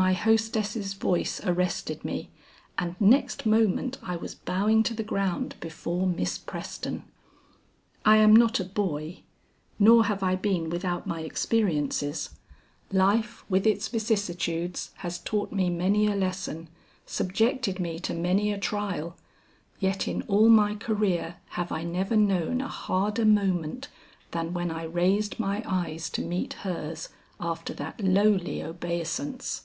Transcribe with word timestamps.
My 0.00 0.12
hostess' 0.12 0.92
voice 0.94 1.40
arrested 1.44 2.04
me 2.04 2.30
and 2.78 2.94
next 3.00 3.44
moment 3.44 3.98
I 4.00 4.14
was 4.14 4.36
bowing 4.36 4.84
to 4.84 4.94
the 4.94 5.02
ground 5.02 5.56
before 5.58 6.06
Miss 6.06 6.38
Preston. 6.38 7.02
I 8.04 8.18
am 8.18 8.34
not 8.36 8.60
a 8.60 8.64
boy; 8.64 9.22
nor 9.76 10.04
have 10.04 10.22
I 10.22 10.36
been 10.36 10.70
without 10.70 11.08
my 11.08 11.22
experiences: 11.22 12.30
life 12.92 13.44
with 13.50 13.66
its 13.66 13.88
vicissitudes 13.88 14.92
has 14.98 15.18
taught 15.18 15.50
me 15.50 15.68
many 15.68 16.06
a 16.06 16.14
lesson, 16.14 16.68
subjected 17.04 17.80
me 17.80 17.98
to 17.98 18.14
many 18.14 18.52
a 18.52 18.58
trial, 18.58 19.16
yet 19.80 20.06
in 20.06 20.22
all 20.28 20.48
my 20.48 20.76
career 20.76 21.38
have 21.50 21.72
I 21.72 21.82
never 21.82 22.14
known 22.16 22.60
a 22.60 22.68
harder 22.68 23.24
moment 23.24 23.88
than 24.30 24.54
when 24.54 24.70
I 24.70 24.84
raised 24.84 25.40
my 25.40 25.60
eyes 25.66 26.08
to 26.10 26.22
meet 26.22 26.52
hers 26.62 27.08
after 27.40 27.74
that 27.74 28.00
lowly 28.00 28.62
obeisance. 28.62 29.64